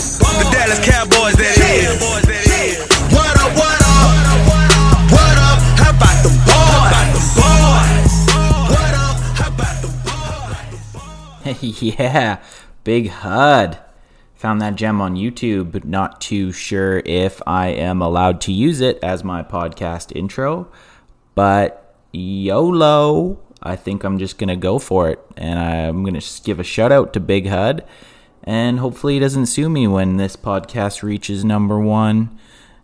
[0.00, 2.00] The Dallas Cowboys, that is.
[3.12, 4.08] What up, what up?
[5.12, 5.60] What up?
[5.76, 7.36] How about the boys?
[7.36, 9.20] What up?
[9.36, 9.88] How about the
[11.52, 11.82] boys?
[11.82, 12.42] yeah,
[12.82, 13.78] Big HUD.
[14.36, 18.80] Found that gem on YouTube, but not too sure if I am allowed to use
[18.80, 20.72] it as my podcast intro.
[21.34, 25.20] But YOLO, I think I'm just going to go for it.
[25.36, 27.84] And I'm going to give a shout out to Big HUD.
[28.44, 32.38] And hopefully, he doesn't sue me when this podcast reaches number one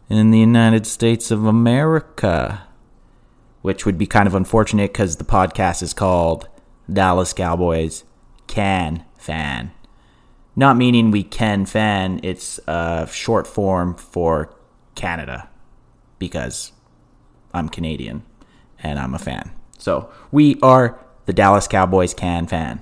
[0.09, 2.63] in the United States of America.
[3.63, 6.49] Which would be kind of unfortunate because the podcast is called
[6.93, 8.05] Dallas Cowboys
[8.47, 9.73] Can Fan.
[10.55, 14.55] Not meaning we can fan, it's a short form for
[14.95, 15.49] Canada
[16.19, 16.73] because
[17.53, 18.23] I'm Canadian
[18.83, 19.51] and I'm a fan.
[19.79, 22.81] So we are the Dallas Cowboys can fan.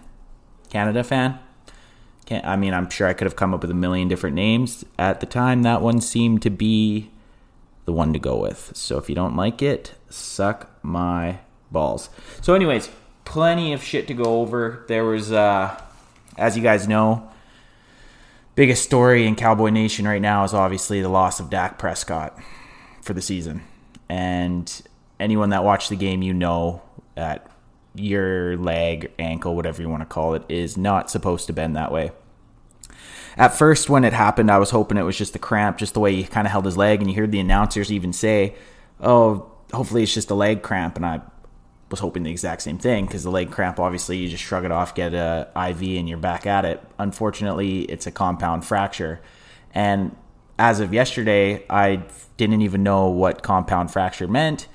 [0.70, 1.38] Canada fan?
[2.26, 4.84] Can't, I mean, I'm sure I could have come up with a million different names.
[4.98, 7.10] At the time, that one seemed to be
[7.84, 8.72] the one to go with.
[8.74, 11.40] So if you don't like it, suck my
[11.70, 12.08] balls.
[12.40, 12.88] So, anyways,
[13.24, 14.84] plenty of shit to go over.
[14.88, 15.78] There was, uh,
[16.38, 17.30] as you guys know,
[18.54, 22.38] biggest story in Cowboy Nation right now is obviously the loss of Dak Prescott
[23.02, 23.62] for the season.
[24.08, 24.82] And
[25.20, 26.82] anyone that watched the game, you know
[27.16, 27.50] that
[27.94, 31.92] your leg, ankle, whatever you want to call it, is not supposed to bend that
[31.92, 32.12] way.
[33.36, 36.00] At first, when it happened, I was hoping it was just a cramp, just the
[36.00, 37.00] way he kind of held his leg.
[37.00, 38.54] And you heard the announcers even say,
[39.00, 40.96] Oh, hopefully it's just a leg cramp.
[40.96, 41.20] And I
[41.90, 44.70] was hoping the exact same thing because the leg cramp, obviously, you just shrug it
[44.70, 46.82] off, get a IV, and you're back at it.
[46.98, 49.20] Unfortunately, it's a compound fracture.
[49.72, 50.14] And
[50.58, 52.04] as of yesterday, I
[52.36, 54.68] didn't even know what compound fracture meant.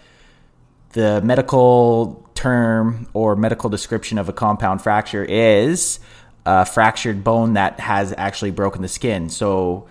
[0.91, 5.99] The medical term or medical description of a compound fracture is
[6.45, 9.29] a fractured bone that has actually broken the skin.
[9.29, 9.87] So,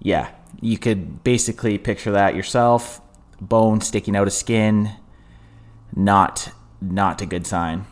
[0.00, 3.00] yeah, you could basically picture that yourself.
[3.40, 4.90] Bone sticking out of skin,
[5.94, 6.52] not
[6.82, 7.86] not a good sign.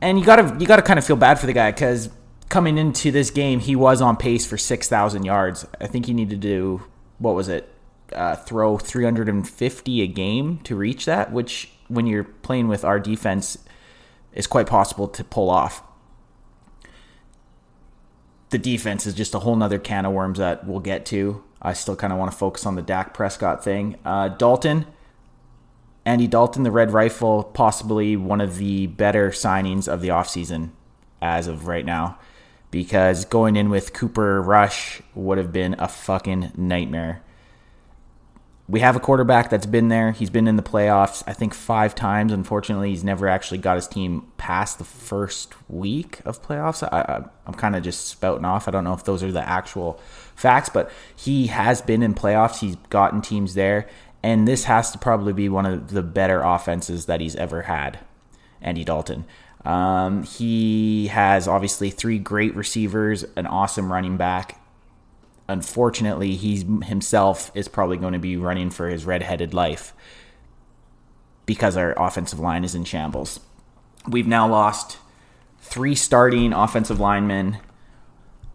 [0.00, 2.10] And you gotta you gotta kind of feel bad for the guy because
[2.50, 5.66] coming into this game, he was on pace for six thousand yards.
[5.80, 6.82] I think he needed to do
[7.18, 7.72] what was it?
[8.12, 13.58] Uh, throw 350 a game to reach that, which when you're playing with our defense
[14.32, 15.82] is quite possible to pull off.
[18.56, 21.44] The defense is just a whole nother can of worms that we'll get to.
[21.60, 23.96] I still kind of want to focus on the Dak Prescott thing.
[24.02, 24.86] Uh, Dalton,
[26.06, 30.70] Andy Dalton, the Red Rifle, possibly one of the better signings of the offseason
[31.20, 32.18] as of right now.
[32.70, 37.22] Because going in with Cooper Rush would have been a fucking nightmare
[38.68, 40.10] we have a quarterback that's been there.
[40.10, 42.32] He's been in the playoffs, I think, five times.
[42.32, 46.82] Unfortunately, he's never actually got his team past the first week of playoffs.
[46.82, 48.66] I, am kind of just spouting off.
[48.66, 50.00] I don't know if those are the actual
[50.34, 52.58] facts, but he has been in playoffs.
[52.58, 53.88] He's gotten teams there.
[54.22, 58.00] And this has to probably be one of the better offenses that he's ever had,
[58.60, 59.26] Andy Dalton.
[59.64, 64.60] Um, he has obviously three great receivers, an awesome running back,
[65.48, 69.94] unfortunately, he himself is probably going to be running for his redheaded life
[71.46, 73.40] because our offensive line is in shambles.
[74.08, 74.98] We've now lost
[75.60, 77.58] three starting offensive linemen,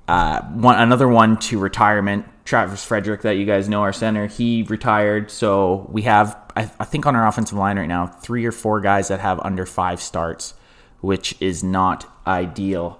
[0.07, 2.25] uh, one another one to retirement.
[2.44, 5.30] Travis Frederick, that you guys know, our center, he retired.
[5.30, 8.81] So we have, I, I think, on our offensive line right now, three or four
[8.81, 10.56] guys that have under five starts,
[11.01, 13.00] which is not ideal.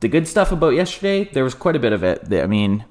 [0.00, 2.30] The good stuff about yesterday, there was quite a bit of it.
[2.32, 2.84] I mean,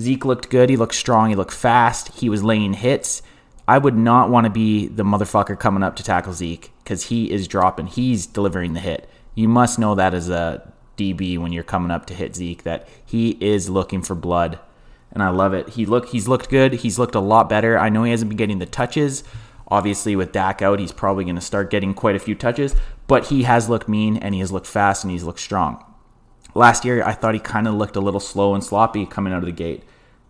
[0.00, 0.70] Zeke looked good.
[0.70, 1.30] He looked strong.
[1.30, 2.08] He looked fast.
[2.08, 3.22] He was laying hits.
[3.66, 7.30] I would not want to be the motherfucker coming up to tackle Zeke because he
[7.30, 7.86] is dropping.
[7.86, 9.08] He's delivering the hit.
[9.34, 12.88] You must know that as a DB when you're coming up to hit Zeke that
[13.04, 14.58] he is looking for blood,
[15.10, 15.70] and I love it.
[15.70, 16.74] He look he's looked good.
[16.74, 17.78] He's looked a lot better.
[17.78, 19.24] I know he hasn't been getting the touches.
[19.68, 22.74] Obviously, with Dak out, he's probably going to start getting quite a few touches.
[23.06, 25.82] But he has looked mean, and he has looked fast, and he's looked strong.
[26.54, 29.40] Last year, I thought he kind of looked a little slow and sloppy coming out
[29.40, 29.82] of the gate.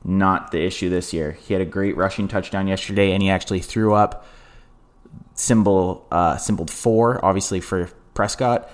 [0.02, 1.32] Not the issue this year.
[1.32, 4.26] He had a great rushing touchdown yesterday, and he actually threw up
[5.34, 8.70] symbol uh, four, obviously for Prescott.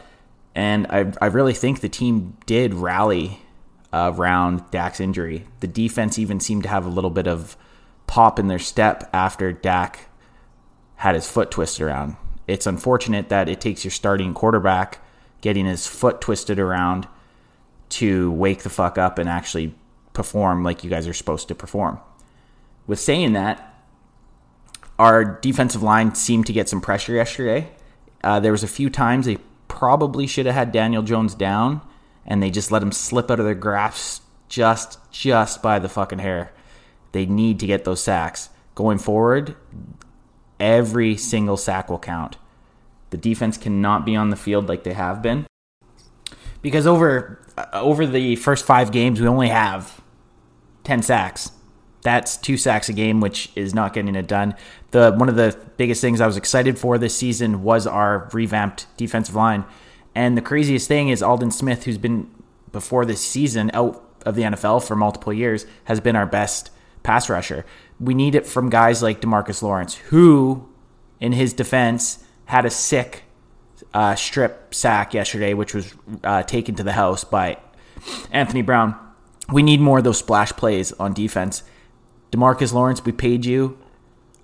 [0.54, 3.42] And I, I really think the team did rally
[3.92, 5.46] around Dak's injury.
[5.60, 7.56] The defense even seemed to have a little bit of
[8.06, 10.08] pop in their step after Dak
[10.96, 12.16] had his foot twisted around.
[12.46, 14.98] It's unfortunate that it takes your starting quarterback
[15.40, 17.08] getting his foot twisted around
[17.90, 19.74] to wake the fuck up and actually
[20.12, 21.98] perform like you guys are supposed to perform.
[22.86, 23.66] With saying that,
[24.98, 27.70] our defensive line seemed to get some pressure yesterday.
[28.22, 29.38] Uh, there was a few times they
[29.68, 31.80] probably should have had Daniel Jones down
[32.26, 36.18] and they just let him slip out of their grasp just just by the fucking
[36.18, 36.52] hair.
[37.12, 38.50] They need to get those sacks.
[38.74, 39.56] Going forward,
[40.58, 42.36] every single sack will count.
[43.10, 45.46] The defense cannot be on the field like they have been.
[46.62, 50.00] Because over uh, over the first 5 games we only have
[50.84, 51.52] 10 sacks.
[52.02, 54.54] That's 2 sacks a game which is not getting it done.
[54.90, 58.86] The one of the biggest things I was excited for this season was our revamped
[58.96, 59.64] defensive line.
[60.14, 62.30] And the craziest thing is Aldon Smith who's been
[62.72, 66.70] before this season out of the NFL for multiple years has been our best
[67.02, 67.64] pass rusher.
[67.98, 70.68] We need it from guys like Demarcus Lawrence, who,
[71.20, 73.24] in his defense, had a sick
[73.94, 75.94] uh, strip sack yesterday, which was
[76.24, 77.58] uh, taken to the house by
[78.30, 78.94] Anthony Brown.
[79.52, 81.62] We need more of those splash plays on defense.
[82.30, 83.78] Demarcus Lawrence, we paid you.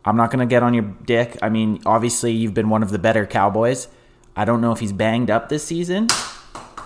[0.05, 1.37] I'm not going to get on your dick.
[1.43, 3.89] I mean, obviously, you've been one of the better Cowboys.
[4.37, 6.09] I don't know if he's banged up this season,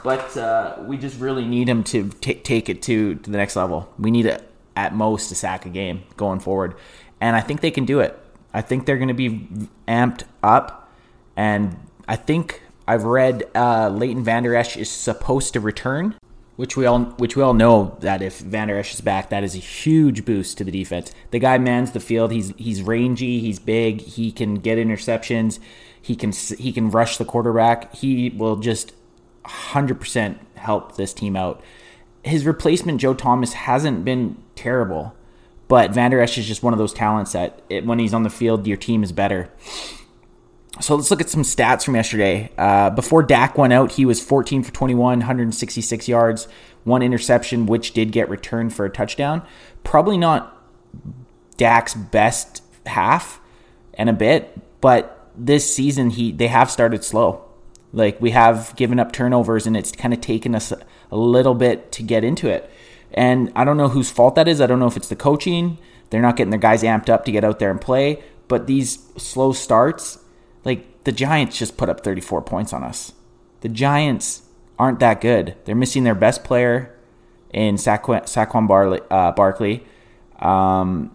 [0.05, 3.57] but uh, we just really need him to t- take it to, to the next
[3.57, 3.93] level.
[3.99, 4.41] We need a,
[4.77, 6.77] at most a sack a game going forward,
[7.21, 8.19] and I think they can do it.
[8.55, 9.49] I think they're going to be
[9.89, 10.91] amped up,
[11.37, 11.77] and
[12.11, 16.17] I think I've read uh, Leighton Vander Esch is supposed to return,
[16.57, 19.55] which we all which we all know that if Vander Esch is back, that is
[19.55, 21.13] a huge boost to the defense.
[21.31, 22.33] The guy mans the field.
[22.33, 23.39] He's he's rangy.
[23.39, 24.01] He's big.
[24.01, 25.61] He can get interceptions.
[26.03, 27.95] He can he can rush the quarterback.
[27.95, 28.93] He will just
[29.45, 31.63] 100% help this team out.
[32.25, 35.15] His replacement, Joe Thomas, hasn't been terrible,
[35.69, 38.31] but Vander Esch is just one of those talents that it, when he's on the
[38.31, 39.49] field, your team is better.
[40.79, 42.51] So let's look at some stats from yesterday.
[42.57, 46.49] Uh, before Dak went out, he was 14 for 21, 166 yards,
[46.85, 49.43] one interception, which did get returned for a touchdown.
[49.83, 50.57] Probably not
[51.57, 53.41] Dak's best half
[53.95, 57.45] and a bit, but this season he they have started slow.
[57.93, 61.91] Like we have given up turnovers, and it's kind of taken us a little bit
[61.93, 62.71] to get into it.
[63.13, 64.61] And I don't know whose fault that is.
[64.61, 65.79] I don't know if it's the coaching.
[66.11, 68.23] They're not getting their guys amped up to get out there and play.
[68.47, 70.19] But these slow starts,
[70.65, 73.13] like the Giants just put up 34 points on us.
[73.61, 74.43] The Giants
[74.79, 75.57] aren't that good.
[75.65, 76.95] They're missing their best player
[77.53, 79.85] in Saquon, Saquon Barley, uh, Barkley.
[80.39, 81.15] Um,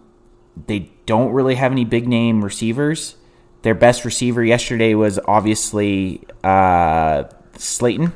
[0.66, 3.16] they don't really have any big name receivers.
[3.62, 7.24] Their best receiver yesterday was obviously uh,
[7.56, 8.12] Slayton,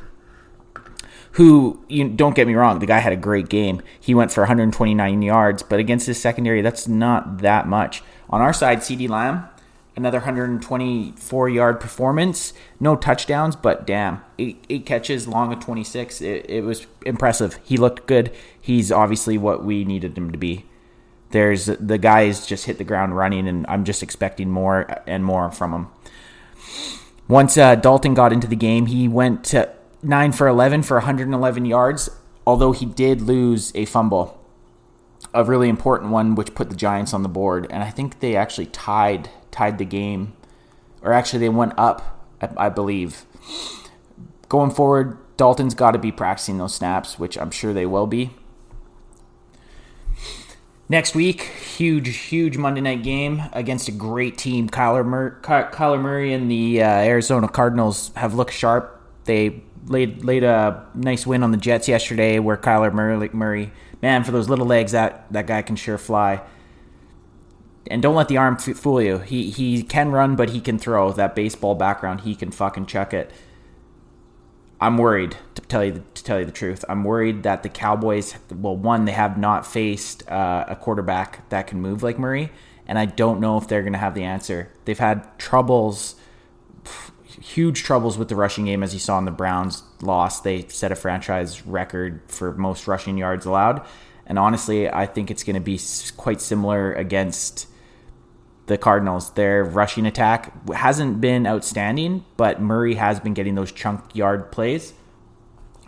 [1.33, 3.81] who you don't get me wrong, the guy had a great game.
[3.99, 8.03] He went for 129 yards, but against his secondary, that's not that much.
[8.29, 9.45] On our side, CeeDee Lamb,
[10.01, 16.21] another 124 yard performance, no touchdowns, but damn, eight, eight catches, long of 26.
[16.21, 17.59] It, it was impressive.
[17.63, 18.31] He looked good.
[18.59, 20.65] He's obviously what we needed him to be
[21.31, 25.51] there's the guys just hit the ground running, and I'm just expecting more and more
[25.51, 25.87] from him.
[27.27, 29.69] Once uh, Dalton got into the game, he went to
[30.03, 32.09] nine for 11 for 111 yards,
[32.45, 34.40] although he did lose a fumble,
[35.33, 37.67] a really important one, which put the Giants on the board.
[37.69, 40.33] And I think they actually tied tied the game,
[41.01, 43.25] or actually they went up, I, I believe.
[44.49, 48.31] Going forward, Dalton's got to be practicing those snaps, which I'm sure they will be.
[50.87, 54.69] Next week, huge, huge Monday night game against a great team.
[54.69, 59.01] Kyler, Mur- Kyler Murray and the uh, Arizona Cardinals have looked sharp.
[59.23, 63.71] They laid laid a nice win on the Jets yesterday, where Kyler Murray, Murray
[64.01, 66.41] man, for those little legs, that that guy can sure fly.
[67.87, 69.17] And don't let the arm fool you.
[69.19, 71.11] He he can run, but he can throw.
[71.11, 73.31] That baseball background, he can fucking chuck it.
[74.79, 76.83] I'm worried to tell you the, to tell you the truth.
[76.89, 81.67] I'm worried that the Cowboys, well, one, they have not faced uh, a quarterback that
[81.67, 82.51] can move like Murray,
[82.87, 84.71] and I don't know if they're going to have the answer.
[84.85, 86.15] They've had troubles,
[87.41, 90.41] huge troubles with the rushing game, as you saw in the Browns loss.
[90.41, 93.85] They set a franchise record for most rushing yards allowed,
[94.25, 95.79] and honestly, I think it's going to be
[96.17, 97.67] quite similar against
[98.67, 99.33] the Cardinals.
[99.33, 104.93] Their rushing attack hasn't been outstanding, but Murray has been getting those chunk yard plays.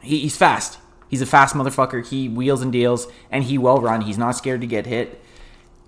[0.02, 0.80] He, he's fast.
[1.08, 2.06] He's a fast motherfucker.
[2.06, 4.02] He wheels and deals, and he will run.
[4.02, 5.24] He's not scared to get hit.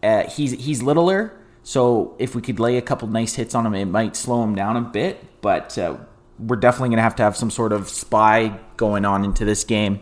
[0.04, 1.34] Uh, he's he's littler,
[1.66, 4.54] so if we could lay a couple nice hits on him, it might slow him
[4.54, 5.42] down a bit.
[5.42, 5.98] But uh,
[6.38, 9.64] we're definitely going to have to have some sort of spy going on into this
[9.64, 10.02] game.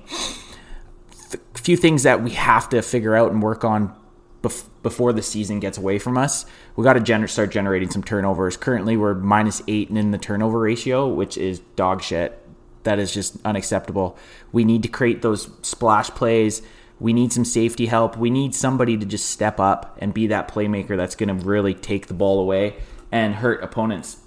[1.33, 3.95] A few things that we have to figure out and work on
[4.41, 6.45] bef- before the season gets away from us.
[6.75, 8.57] We got to gener- start generating some turnovers.
[8.57, 12.37] Currently, we're minus eight in the turnover ratio, which is dog shit.
[12.83, 14.17] That is just unacceptable.
[14.51, 16.61] We need to create those splash plays.
[17.03, 18.15] We need some safety help.
[18.15, 21.73] We need somebody to just step up and be that playmaker that's going to really
[21.73, 22.77] take the ball away
[23.11, 24.21] and hurt opponents.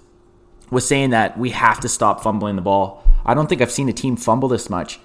[0.69, 3.03] Was saying that we have to stop fumbling the ball.
[3.25, 4.99] I don't think I've seen a team fumble this much.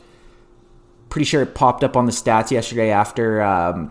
[1.09, 3.91] pretty sure it popped up on the stats yesterday after um,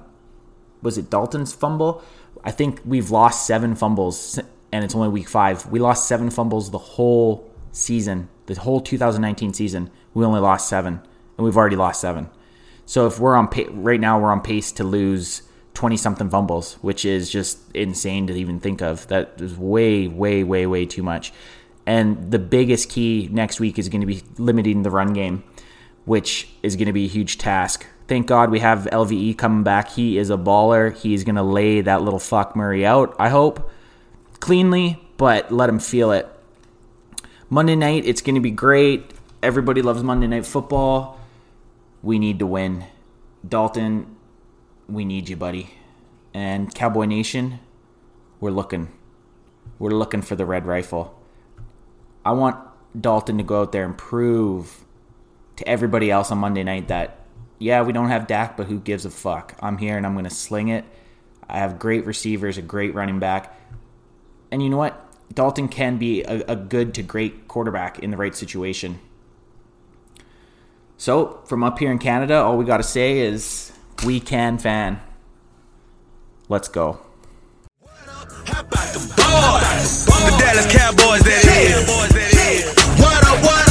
[0.84, 2.04] was it Dalton's fumble?
[2.44, 4.40] I think we've lost seven fumbles,
[4.72, 5.66] and it's only week five.
[5.66, 9.90] We lost seven fumbles the whole season, the whole 2019 season.
[10.14, 11.02] We only lost seven,
[11.36, 12.30] and we've already lost seven.
[12.86, 17.06] So if we're on right now, we're on pace to lose 20 something fumbles, which
[17.06, 19.08] is just insane to even think of.
[19.08, 21.32] That is way, way, way, way too much.
[21.86, 25.44] And the biggest key next week is going to be limiting the run game,
[26.06, 27.86] which is going to be a huge task.
[28.08, 29.90] Thank God we have LVE coming back.
[29.92, 30.96] He is a baller.
[30.96, 33.72] He's going to lay that little fuck Murray out, I hope,
[34.40, 36.28] cleanly, but let him feel it.
[37.50, 39.12] Monday night, it's going to be great.
[39.42, 41.21] Everybody loves Monday Night Football.
[42.04, 42.86] We need to win.
[43.48, 44.16] Dalton,
[44.88, 45.76] we need you, buddy.
[46.34, 47.60] And Cowboy Nation,
[48.40, 48.92] we're looking.
[49.80, 51.20] We're looking for the red rifle.
[52.26, 52.58] I want
[53.00, 54.86] Dalton to go out there and prove
[55.58, 57.20] to everybody else on Monday night that,
[57.60, 59.56] yeah, we don't have Dak, but who gives a fuck?
[59.62, 60.86] I'm here and I'm going to sling it.
[61.48, 63.60] I have great receivers, a great running back.
[64.52, 65.08] And you know what?
[65.34, 69.00] Dalton can be a, a good to great quarterback in the right situation.
[71.02, 73.72] So, from up here in Canada, all we got to say is
[74.06, 75.02] we can fan.
[76.48, 77.00] Let's go.
[77.82, 77.88] The
[80.38, 81.90] Dallas Cowboys, that is.
[83.02, 83.71] What up, what